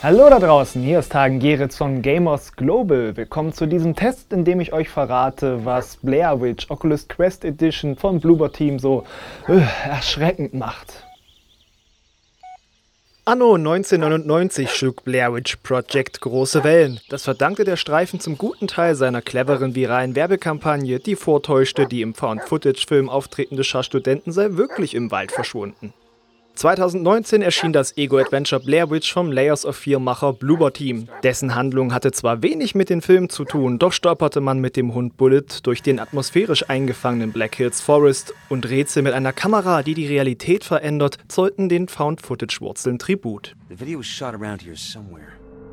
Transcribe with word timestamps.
Hallo 0.00 0.30
da 0.30 0.38
draußen, 0.38 0.80
hier 0.80 1.00
ist 1.00 1.12
Hagen 1.12 1.40
Geritz 1.40 1.76
von 1.76 2.02
Gamers 2.02 2.52
Global. 2.54 3.16
Willkommen 3.16 3.52
zu 3.52 3.66
diesem 3.66 3.96
Test, 3.96 4.32
in 4.32 4.44
dem 4.44 4.60
ich 4.60 4.72
euch 4.72 4.88
verrate, 4.88 5.64
was 5.64 5.96
Blair 5.96 6.40
Witch 6.40 6.70
Oculus 6.70 7.08
Quest 7.08 7.44
Edition 7.44 7.96
von 7.96 8.20
Bloober 8.20 8.52
Team 8.52 8.78
so 8.78 9.02
äh, 9.48 9.60
erschreckend 9.88 10.54
macht. 10.54 11.04
Anno 13.24 13.56
1999 13.56 14.70
schlug 14.70 15.02
Blair 15.02 15.34
Witch 15.34 15.56
Project 15.64 16.20
große 16.20 16.62
Wellen. 16.62 17.00
Das 17.08 17.24
verdankte 17.24 17.64
der 17.64 17.76
Streifen 17.76 18.20
zum 18.20 18.38
guten 18.38 18.68
Teil 18.68 18.94
seiner 18.94 19.20
cleveren 19.20 19.74
viralen 19.74 20.14
Werbekampagne, 20.14 21.00
die 21.00 21.16
vortäuschte, 21.16 21.86
die 21.86 22.02
im 22.02 22.14
Found-Footage-Film 22.14 23.08
auftretende 23.08 23.64
Schar 23.64 23.82
Studenten 23.82 24.30
sei 24.30 24.52
wirklich 24.52 24.94
im 24.94 25.10
Wald 25.10 25.32
verschwunden. 25.32 25.92
2019 26.58 27.40
erschien 27.40 27.72
das 27.72 27.96
Ego-Adventure 27.96 28.60
Blair 28.60 28.90
Witch 28.90 29.12
vom 29.12 29.30
Layers 29.30 29.64
of 29.64 29.76
Fear-Macher 29.76 30.32
Bloober 30.32 30.72
Team. 30.72 31.06
Dessen 31.22 31.54
Handlung 31.54 31.94
hatte 31.94 32.10
zwar 32.10 32.42
wenig 32.42 32.74
mit 32.74 32.90
den 32.90 33.00
Filmen 33.00 33.28
zu 33.28 33.44
tun, 33.44 33.78
doch 33.78 33.92
stolperte 33.92 34.40
man 34.40 34.58
mit 34.58 34.74
dem 34.76 34.92
Hund 34.92 35.16
Bullet 35.16 35.44
durch 35.62 35.82
den 35.82 36.00
atmosphärisch 36.00 36.68
eingefangenen 36.68 37.30
Black 37.30 37.54
Hills 37.54 37.80
Forest 37.80 38.34
und 38.48 38.68
Rätsel 38.68 39.04
mit 39.04 39.12
einer 39.12 39.32
Kamera, 39.32 39.84
die 39.84 39.94
die 39.94 40.08
Realität 40.08 40.64
verändert, 40.64 41.18
zollten 41.28 41.68
den 41.68 41.86
Found-Footage-Wurzeln 41.86 42.98
Tribut. 42.98 43.54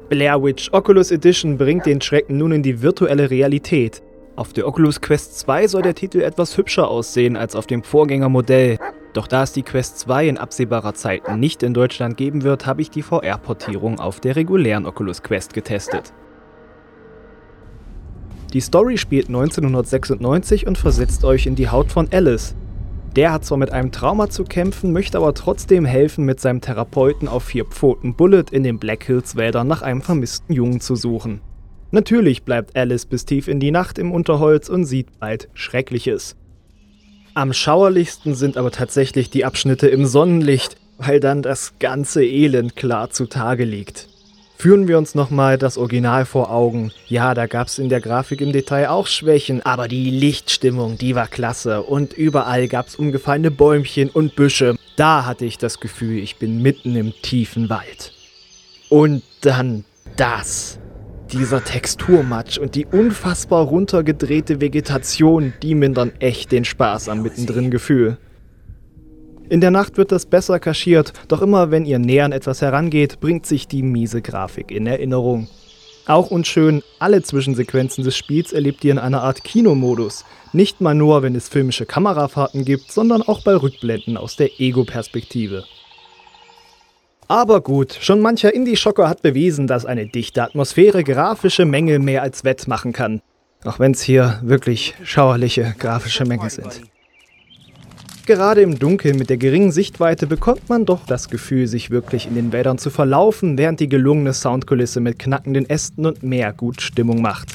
Blair 0.10 0.44
Witch 0.44 0.70
Oculus 0.72 1.10
Edition 1.10 1.58
bringt 1.58 1.88
den 1.88 2.00
Schrecken 2.00 2.38
nun 2.38 2.52
in 2.52 2.62
die 2.62 2.84
virtuelle 2.84 3.32
Realität. 3.32 4.04
Auf 4.36 4.54
der 4.54 4.68
Oculus 4.68 5.02
Quest 5.02 5.40
2 5.40 5.68
soll 5.68 5.82
der 5.82 5.96
Titel 5.96 6.22
etwas 6.22 6.56
hübscher 6.58 6.90
aussehen 6.90 7.38
als 7.38 7.56
auf 7.56 7.66
dem 7.66 7.82
Vorgängermodell. 7.82 8.78
Doch 9.16 9.28
da 9.28 9.44
es 9.44 9.54
die 9.54 9.64
Quest 9.64 9.98
2 10.00 10.28
in 10.28 10.38
absehbarer 10.38 10.94
Zeit 10.94 11.38
nicht 11.38 11.64
in 11.64 11.74
Deutschland 11.74 12.18
geben 12.18 12.44
wird, 12.44 12.66
habe 12.66 12.82
ich 12.82 12.90
die 12.90 13.02
VR-Portierung 13.02 13.98
auf 13.98 14.20
der 14.20 14.36
regulären 14.36 14.86
Oculus 14.86 15.24
Quest 15.24 15.54
getestet. 15.54 16.12
Die 18.52 18.60
Story 18.60 18.98
spielt 18.98 19.30
1996 19.30 20.68
und 20.68 20.78
versetzt 20.78 21.24
euch 21.24 21.46
in 21.46 21.56
die 21.56 21.70
Haut 21.70 21.94
von 21.94 22.10
Alice. 22.12 22.56
Der 23.16 23.32
hat 23.32 23.46
zwar 23.46 23.58
mit 23.58 23.72
einem 23.72 23.94
Trauma 23.94 24.30
zu 24.30 24.44
kämpfen, 24.44 24.92
möchte 24.92 25.18
aber 25.18 25.34
trotzdem 25.34 25.86
helfen, 25.86 26.26
mit 26.26 26.42
seinem 26.42 26.60
Therapeuten 26.60 27.30
auf 27.30 27.46
vier 27.46 27.64
Pfoten 27.64 28.16
Bullet 28.16 28.48
in 28.52 28.64
den 28.64 28.80
Black 28.80 29.06
Hills 29.06 29.38
Wäldern 29.38 29.68
nach 29.68 29.82
einem 29.82 30.02
vermissten 30.02 30.54
Jungen 30.54 30.82
zu 30.82 30.98
suchen. 30.98 31.40
Natürlich 31.92 32.44
bleibt 32.44 32.76
Alice 32.76 33.06
bis 33.06 33.24
tief 33.24 33.48
in 33.48 33.62
die 33.62 33.72
Nacht 33.72 33.98
im 33.98 34.12
Unterholz 34.12 34.68
und 34.68 34.84
sieht 34.84 35.22
bald 35.22 35.48
Schreckliches. 35.54 36.36
Am 37.38 37.52
schauerlichsten 37.52 38.34
sind 38.34 38.56
aber 38.56 38.72
tatsächlich 38.72 39.30
die 39.30 39.44
Abschnitte 39.44 39.90
im 39.90 40.06
Sonnenlicht, 40.06 40.78
weil 40.98 41.20
dann 41.20 41.42
das 41.42 41.74
ganze 41.80 42.24
Elend 42.24 42.78
klar 42.78 43.10
zutage 43.10 43.66
liegt. 43.66 44.08
Führen 44.58 44.88
wir 44.88 44.98
uns 44.98 45.16
nochmal 45.16 45.58
das 45.58 45.78
Original 45.78 46.24
vor 46.24 46.50
Augen. 46.50 46.94
Ja, 47.10 47.34
da 47.34 47.46
gab 47.46 47.68
es 47.68 47.78
in 47.78 47.90
der 47.90 48.00
Grafik 48.00 48.40
im 48.40 48.54
Detail 48.54 48.88
auch 48.88 49.06
Schwächen, 49.08 49.62
aber 49.66 49.90
die 49.90 50.12
Lichtstimmung, 50.12 50.98
die 50.98 51.14
war 51.14 51.28
klasse 51.28 51.82
und 51.82 52.14
überall 52.14 52.70
gab 52.70 52.88
es 52.88 52.96
umgefallene 52.96 53.52
Bäumchen 53.52 54.10
und 54.10 54.38
Büsche. 54.38 54.78
Da 54.96 55.26
hatte 55.26 55.44
ich 55.44 55.58
das 55.58 55.82
Gefühl, 55.82 56.20
ich 56.20 56.38
bin 56.38 56.62
mitten 56.62 56.96
im 56.96 57.14
tiefen 57.22 57.70
Wald. 57.70 58.14
Und 58.88 59.24
dann 59.42 59.84
das. 60.16 60.80
Dieser 61.32 61.64
Texturmatsch 61.64 62.58
und 62.60 62.76
die 62.76 62.86
unfassbar 62.86 63.66
runtergedrehte 63.66 64.62
Vegetation, 64.62 65.54
die 65.64 65.74
mindern 65.74 66.12
echt 66.20 66.52
den 66.52 66.66
Spaß 66.66 67.10
am 67.10 67.24
mittendrin 67.24 67.72
Gefühl. 67.72 68.18
In 69.50 69.60
der 69.60 69.72
Nacht 69.72 69.98
wird 69.98 70.12
das 70.12 70.26
besser 70.26 70.60
kaschiert, 70.60 71.14
doch 71.28 71.42
immer 71.42 71.72
wenn 71.72 71.86
ihr 71.86 72.00
näher 72.00 72.26
an 72.26 72.32
etwas 72.32 72.62
herangeht, 72.62 73.20
bringt 73.20 73.46
sich 73.46 73.68
die 73.68 73.84
miese 73.84 74.22
Grafik 74.22 74.72
in 74.72 74.88
Erinnerung. 74.88 75.48
Auch 76.08 76.30
unschön, 76.30 76.84
alle 77.00 77.24
Zwischensequenzen 77.24 78.04
des 78.04 78.16
Spiels 78.16 78.54
erlebt 78.54 78.84
ihr 78.84 78.92
in 78.92 79.00
einer 79.00 79.24
Art 79.24 79.44
Kinomodus. 79.44 80.26
Nicht 80.54 80.80
mal 80.80 80.94
nur, 80.94 81.24
wenn 81.24 81.36
es 81.36 81.50
filmische 81.50 81.88
Kamerafahrten 81.88 82.66
gibt, 82.66 82.92
sondern 82.92 83.24
auch 83.24 83.44
bei 83.44 83.56
Rückblenden 83.56 84.16
aus 84.16 84.36
der 84.36 84.60
Ego-Perspektive. 84.60 85.66
Aber 87.28 87.62
gut, 87.62 87.98
schon 88.00 88.22
mancher 88.22 88.54
Indie-Schocker 88.54 89.10
hat 89.10 89.24
bewiesen, 89.24 89.66
dass 89.66 89.86
eine 89.86 90.06
dichte 90.06 90.44
Atmosphäre 90.44 91.04
grafische 91.04 91.66
Mängel 91.66 92.00
mehr 92.00 92.22
als 92.22 92.44
wettmachen 92.44 92.94
kann. 92.94 93.22
Auch 93.64 93.80
wenn 93.80 93.94
es 93.94 94.02
hier 94.02 94.40
wirklich 94.44 94.94
schauerliche 95.04 95.74
grafische 95.80 96.26
Mängel 96.26 96.52
sind. 96.52 96.82
Gerade 98.28 98.62
im 98.62 98.78
Dunkeln 98.78 99.18
mit 99.18 99.30
der 99.30 99.38
geringen 99.38 99.72
Sichtweite 99.72 100.28
bekommt 100.28 100.70
man 100.70 100.86
doch 100.86 101.06
das 101.06 101.30
Gefühl, 101.30 101.68
sich 101.68 101.92
wirklich 101.92 102.28
in 102.28 102.36
den 102.36 102.52
Wäldern 102.52 102.78
zu 102.78 102.90
verlaufen, 102.90 103.58
während 103.58 103.80
die 103.80 103.90
gelungene 103.90 104.34
Soundkulisse 104.34 105.00
mit 105.00 105.20
knackenden 105.20 105.70
Ästen 105.70 106.06
und 106.06 106.24
mehr 106.24 106.54
gut 106.54 106.82
Stimmung 106.82 107.22
macht. 107.22 107.54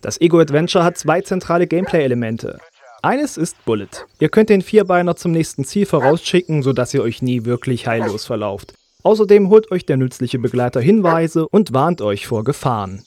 Das 0.00 0.20
Ego 0.20 0.38
Adventure 0.38 0.84
hat 0.84 0.96
zwei 0.96 1.20
zentrale 1.20 1.66
Gameplay-Elemente. 1.66 2.58
Eines 3.02 3.36
ist 3.36 3.64
Bullet. 3.64 3.88
Ihr 4.20 4.28
könnt 4.28 4.48
den 4.48 4.62
Vierbeiner 4.62 5.16
zum 5.16 5.32
nächsten 5.32 5.64
Ziel 5.64 5.86
vorausschicken, 5.86 6.62
sodass 6.62 6.94
ihr 6.94 7.02
euch 7.02 7.22
nie 7.22 7.44
wirklich 7.44 7.86
heillos 7.86 8.24
verlauft. 8.24 8.74
Außerdem 9.02 9.50
holt 9.50 9.70
euch 9.70 9.86
der 9.86 9.96
nützliche 9.96 10.38
Begleiter 10.38 10.80
Hinweise 10.80 11.46
und 11.46 11.72
warnt 11.72 12.00
euch 12.00 12.26
vor 12.26 12.42
Gefahren. 12.42 13.02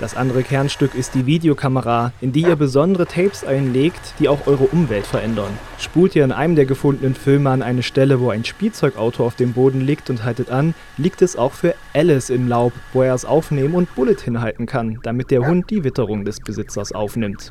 Das 0.00 0.16
andere 0.16 0.44
Kernstück 0.44 0.94
ist 0.94 1.16
die 1.16 1.26
Videokamera, 1.26 2.12
in 2.20 2.30
die 2.30 2.42
ihr 2.42 2.54
besondere 2.54 3.06
Tapes 3.06 3.42
einlegt, 3.42 4.14
die 4.20 4.28
auch 4.28 4.46
eure 4.46 4.64
Umwelt 4.64 5.06
verändern. 5.06 5.50
Spult 5.78 6.14
ihr 6.14 6.24
in 6.24 6.30
einem 6.30 6.54
der 6.54 6.66
gefundenen 6.66 7.16
Filme 7.16 7.50
an 7.50 7.62
eine 7.62 7.82
Stelle, 7.82 8.20
wo 8.20 8.30
ein 8.30 8.44
Spielzeugauto 8.44 9.26
auf 9.26 9.34
dem 9.34 9.54
Boden 9.54 9.80
liegt 9.80 10.08
und 10.08 10.22
haltet 10.22 10.50
an, 10.50 10.74
liegt 10.98 11.20
es 11.20 11.34
auch 11.34 11.52
für 11.52 11.74
Alice 11.94 12.30
im 12.30 12.46
Laub, 12.46 12.72
wo 12.92 13.02
er 13.02 13.14
es 13.14 13.24
aufnehmen 13.24 13.74
und 13.74 13.92
Bullet 13.96 14.20
hinhalten 14.24 14.66
kann, 14.66 15.00
damit 15.02 15.32
der 15.32 15.44
Hund 15.44 15.68
die 15.70 15.82
Witterung 15.82 16.24
des 16.24 16.38
Besitzers 16.40 16.92
aufnimmt. 16.92 17.50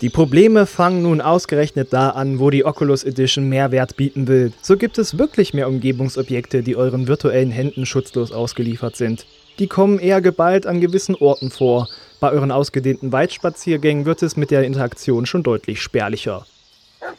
Die 0.00 0.08
Probleme 0.08 0.64
fangen 0.64 1.02
nun 1.02 1.20
ausgerechnet 1.20 1.92
da 1.92 2.10
an, 2.10 2.38
wo 2.38 2.48
die 2.48 2.64
Oculus 2.64 3.04
Edition 3.04 3.50
Mehrwert 3.50 3.96
bieten 3.96 4.28
will. 4.28 4.54
So 4.62 4.78
gibt 4.78 4.96
es 4.96 5.18
wirklich 5.18 5.52
mehr 5.52 5.68
Umgebungsobjekte, 5.68 6.62
die 6.62 6.74
euren 6.74 7.06
virtuellen 7.06 7.50
Händen 7.50 7.84
schutzlos 7.84 8.32
ausgeliefert 8.32 8.96
sind. 8.96 9.26
Die 9.58 9.66
kommen 9.66 9.98
eher 9.98 10.22
geballt 10.22 10.66
an 10.66 10.80
gewissen 10.80 11.14
Orten 11.16 11.50
vor. 11.50 11.86
Bei 12.18 12.30
euren 12.30 12.50
ausgedehnten 12.50 13.12
Waldspaziergängen 13.12 14.06
wird 14.06 14.22
es 14.22 14.38
mit 14.38 14.50
der 14.50 14.64
Interaktion 14.64 15.26
schon 15.26 15.42
deutlich 15.42 15.82
spärlicher. 15.82 16.46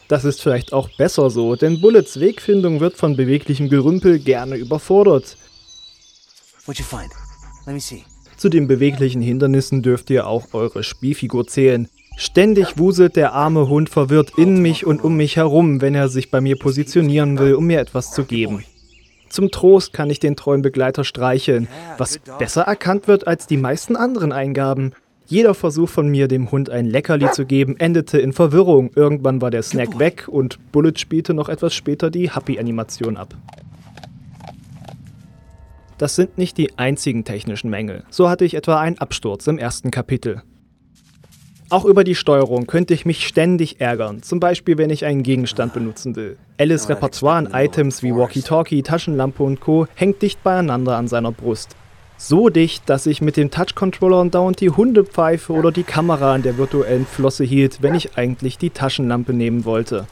Das 0.08 0.26
ist 0.26 0.42
vielleicht 0.42 0.74
auch 0.74 0.90
besser 0.98 1.30
so, 1.30 1.56
denn 1.56 1.82
Bullets 1.82 2.20
Wegfindung 2.20 2.80
wird 2.80 2.96
von 2.96 3.16
beweglichem 3.16 3.70
Gerümpel 3.70 4.18
gerne 4.18 4.56
überfordert. 4.56 5.38
Zu 8.38 8.50
den 8.50 8.68
beweglichen 8.68 9.22
Hindernissen 9.22 9.84
dürft 9.84 10.10
ihr 10.10 10.26
auch 10.26 10.54
eure 10.54 10.84
Spielfigur 10.84 11.46
zählen. 11.46 11.88
Ständig 12.22 12.78
wuselt 12.78 13.16
der 13.16 13.34
arme 13.34 13.68
Hund 13.68 13.90
verwirrt 13.90 14.34
in 14.38 14.62
mich 14.62 14.86
und 14.86 15.04
um 15.04 15.18
mich 15.18 15.38
herum, 15.38 15.82
wenn 15.82 15.96
er 15.96 16.08
sich 16.08 16.30
bei 16.30 16.40
mir 16.40 16.56
positionieren 16.56 17.40
will, 17.40 17.56
um 17.56 17.66
mir 17.66 17.80
etwas 17.80 18.12
zu 18.12 18.26
geben. 18.26 18.64
Zum 19.30 19.50
Trost 19.50 19.92
kann 19.92 20.12
ich 20.12 20.20
den 20.20 20.36
treuen 20.36 20.62
Begleiter 20.62 21.04
streicheln, 21.04 21.68
was 21.98 22.20
besser 22.38 22.62
erkannt 22.62 23.08
wird 23.08 23.26
als 23.26 23.48
die 23.48 23.58
meisten 23.58 23.96
anderen 23.96 24.32
Eingaben. 24.32 24.94
Jeder 25.26 25.56
Versuch 25.56 25.90
von 25.90 26.10
mir, 26.10 26.28
dem 26.28 26.52
Hund 26.52 26.70
ein 26.70 26.86
Leckerli 26.86 27.32
zu 27.32 27.48
geben, 27.48 27.76
endete 27.80 28.20
in 28.20 28.34
Verwirrung. 28.34 28.92
Irgendwann 28.94 29.42
war 29.42 29.50
der 29.50 29.64
Snack 29.64 29.98
weg 29.98 30.28
und 30.28 30.60
Bullet 30.72 31.00
spielte 31.00 31.34
noch 31.34 31.50
etwas 31.50 31.74
später 31.74 32.12
die 32.12 32.30
Happy-Animation 32.30 33.18
ab. 33.18 33.34
Das 35.98 36.16
sind 36.16 36.38
nicht 36.38 36.60
die 36.60 36.78
einzigen 36.78 37.26
technischen 37.26 37.72
Mängel. 37.72 38.04
So 38.12 38.30
hatte 38.30 38.46
ich 38.46 38.54
etwa 38.54 38.80
einen 38.80 39.00
Absturz 39.00 39.48
im 39.48 39.58
ersten 39.58 39.90
Kapitel. 39.90 40.44
Auch 41.72 41.86
über 41.86 42.04
die 42.04 42.16
Steuerung 42.16 42.68
könnte 42.68 42.94
ich 42.94 43.06
mich 43.06 43.26
ständig 43.26 43.80
ärgern, 43.80 44.22
zum 44.24 44.42
Beispiel 44.42 44.78
wenn 44.78 44.90
ich 44.90 45.06
einen 45.06 45.24
Gegenstand 45.24 45.74
benutzen 45.74 46.18
will. 46.18 46.36
Alice 46.58 46.90
Repertoire 46.90 47.38
an 47.38 47.50
Items 47.54 48.04
wie 48.04 48.14
Walkie-Talkie, 48.14 48.84
Taschenlampe 48.84 49.42
und 49.42 49.62
Co. 49.62 49.88
hängt 49.96 50.22
dicht 50.22 50.44
beieinander 50.44 50.98
an 50.98 51.08
seiner 51.08 51.32
Brust. 51.32 51.78
So 52.18 52.50
dicht, 52.50 52.90
dass 52.90 53.06
ich 53.06 53.22
mit 53.22 53.38
dem 53.38 53.52
Touch-Controller 53.52 54.26
dauernd 54.26 54.60
die 54.60 54.70
Hundepfeife 54.70 55.54
oder 55.54 55.72
die 55.72 55.84
Kamera 55.84 56.34
an 56.34 56.42
der 56.42 56.58
virtuellen 56.58 57.06
Flosse 57.06 57.46
hielt, 57.46 57.82
wenn 57.82 57.96
ich 57.96 58.18
eigentlich 58.18 58.58
die 58.58 58.72
Taschenlampe 58.72 59.32
nehmen 59.32 59.64
wollte. 59.64 60.08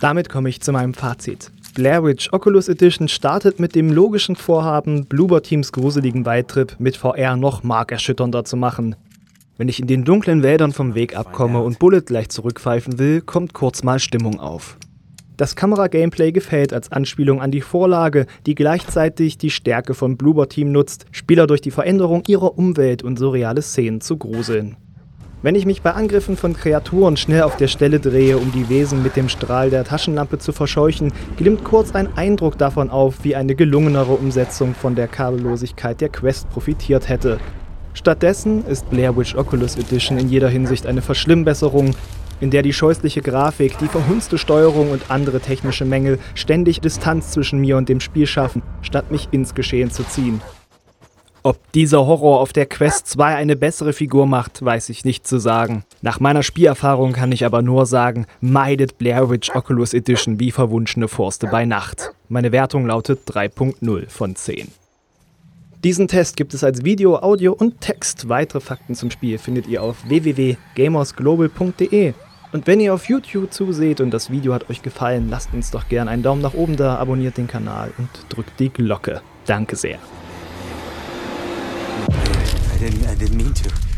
Damit 0.00 0.30
komme 0.30 0.48
ich 0.48 0.62
zu 0.62 0.72
meinem 0.72 0.94
Fazit. 0.94 1.50
Blair 1.74 2.02
Witch 2.02 2.32
Oculus 2.32 2.70
Edition 2.70 3.06
startet 3.06 3.60
mit 3.60 3.74
dem 3.74 3.92
logischen 3.92 4.34
Vorhaben, 4.34 5.04
Bloober 5.04 5.42
Teams 5.42 5.72
gruseligen 5.72 6.24
Waldtrip 6.24 6.76
mit 6.78 6.96
VR 6.96 7.36
noch 7.36 7.64
markerschütternder 7.64 8.46
zu 8.46 8.56
machen. 8.56 8.96
Wenn 9.58 9.68
ich 9.68 9.80
in 9.80 9.86
den 9.86 10.04
dunklen 10.04 10.42
Wäldern 10.42 10.72
vom 10.72 10.94
Weg 10.94 11.16
abkomme 11.16 11.62
und 11.62 11.78
Bullet 11.78 12.02
gleich 12.02 12.28
zurückpfeifen 12.28 12.98
will, 12.98 13.22
kommt 13.22 13.54
kurz 13.54 13.82
mal 13.82 13.98
Stimmung 13.98 14.38
auf. 14.38 14.76
Das 15.38 15.56
Kamera-Gameplay 15.56 16.32
gefällt 16.32 16.74
als 16.74 16.92
Anspielung 16.92 17.40
an 17.40 17.50
die 17.50 17.62
Vorlage, 17.62 18.26
die 18.44 18.54
gleichzeitig 18.54 19.38
die 19.38 19.50
Stärke 19.50 19.94
von 19.94 20.18
Bloober 20.18 20.50
Team 20.50 20.72
nutzt, 20.72 21.06
Spieler 21.10 21.46
durch 21.46 21.62
die 21.62 21.70
Veränderung 21.70 22.22
ihrer 22.26 22.58
Umwelt 22.58 23.02
und 23.02 23.18
surreale 23.18 23.62
Szenen 23.62 24.02
zu 24.02 24.18
gruseln. 24.18 24.76
Wenn 25.40 25.54
ich 25.54 25.64
mich 25.64 25.80
bei 25.80 25.92
Angriffen 25.92 26.36
von 26.36 26.54
Kreaturen 26.54 27.16
schnell 27.16 27.42
auf 27.42 27.56
der 27.56 27.68
Stelle 27.68 28.00
drehe, 28.00 28.36
um 28.36 28.52
die 28.52 28.68
Wesen 28.68 29.02
mit 29.02 29.16
dem 29.16 29.30
Strahl 29.30 29.70
der 29.70 29.84
Taschenlampe 29.84 30.38
zu 30.38 30.52
verscheuchen, 30.52 31.12
glimmt 31.38 31.64
kurz 31.64 31.94
ein 31.94 32.14
Eindruck 32.16 32.58
davon 32.58 32.90
auf, 32.90 33.22
wie 33.22 33.36
eine 33.36 33.54
gelungenere 33.54 34.12
Umsetzung 34.12 34.74
von 34.74 34.94
der 34.94 35.08
Kabellosigkeit 35.08 36.00
der 36.00 36.10
Quest 36.10 36.50
profitiert 36.50 37.08
hätte. 37.08 37.38
Stattdessen 37.96 38.62
ist 38.66 38.90
Blair 38.90 39.16
Witch 39.16 39.34
Oculus 39.34 39.76
Edition 39.76 40.18
in 40.18 40.28
jeder 40.28 40.50
Hinsicht 40.50 40.86
eine 40.86 41.00
Verschlimmbesserung, 41.00 41.96
in 42.40 42.50
der 42.50 42.60
die 42.60 42.74
scheußliche 42.74 43.22
Grafik, 43.22 43.78
die 43.78 43.88
verhunzte 43.88 44.36
Steuerung 44.36 44.90
und 44.90 45.10
andere 45.10 45.40
technische 45.40 45.86
Mängel 45.86 46.18
ständig 46.34 46.82
Distanz 46.82 47.30
zwischen 47.30 47.58
mir 47.58 47.78
und 47.78 47.88
dem 47.88 48.00
Spiel 48.00 48.26
schaffen, 48.26 48.62
statt 48.82 49.10
mich 49.10 49.28
ins 49.30 49.54
Geschehen 49.54 49.90
zu 49.90 50.04
ziehen. 50.04 50.42
Ob 51.42 51.72
dieser 51.72 52.06
Horror 52.06 52.40
auf 52.40 52.52
der 52.52 52.66
Quest 52.66 53.06
2 53.06 53.34
eine 53.34 53.56
bessere 53.56 53.94
Figur 53.94 54.26
macht, 54.26 54.62
weiß 54.62 54.90
ich 54.90 55.06
nicht 55.06 55.26
zu 55.26 55.38
sagen. 55.38 55.84
Nach 56.02 56.20
meiner 56.20 56.42
Spielerfahrung 56.42 57.14
kann 57.14 57.32
ich 57.32 57.46
aber 57.46 57.62
nur 57.62 57.86
sagen, 57.86 58.26
meidet 58.42 58.98
Blair 58.98 59.30
Witch 59.30 59.54
Oculus 59.54 59.94
Edition 59.94 60.38
wie 60.38 60.50
verwunschene 60.50 61.08
Forste 61.08 61.46
bei 61.46 61.64
Nacht. 61.64 62.12
Meine 62.28 62.52
Wertung 62.52 62.86
lautet 62.86 63.20
3.0 63.26 64.10
von 64.10 64.36
10. 64.36 64.68
Diesen 65.86 66.08
Test 66.08 66.36
gibt 66.36 66.52
es 66.52 66.64
als 66.64 66.84
Video, 66.84 67.16
Audio 67.18 67.52
und 67.52 67.80
Text. 67.80 68.28
Weitere 68.28 68.58
Fakten 68.58 68.96
zum 68.96 69.12
Spiel 69.12 69.38
findet 69.38 69.68
ihr 69.68 69.84
auf 69.84 70.08
www.gamersglobal.de. 70.08 72.12
Und 72.50 72.66
wenn 72.66 72.80
ihr 72.80 72.92
auf 72.92 73.08
YouTube 73.08 73.52
zuseht 73.52 74.00
und 74.00 74.10
das 74.10 74.28
Video 74.28 74.52
hat 74.52 74.68
euch 74.68 74.82
gefallen, 74.82 75.28
lasst 75.30 75.54
uns 75.54 75.70
doch 75.70 75.88
gerne 75.88 76.10
einen 76.10 76.24
Daumen 76.24 76.42
nach 76.42 76.54
oben 76.54 76.74
da, 76.74 76.96
abonniert 76.96 77.36
den 77.36 77.46
Kanal 77.46 77.92
und 77.98 78.08
drückt 78.30 78.58
die 78.58 78.70
Glocke. 78.70 79.22
Danke 79.46 79.76
sehr. 79.76 80.00
I 82.74 82.78
didn't, 82.80 83.04
I 83.04 83.14
didn't. 83.14 83.95